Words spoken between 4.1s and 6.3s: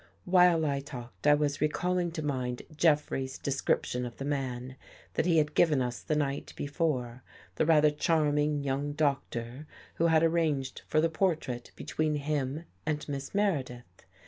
the man, that he had given us the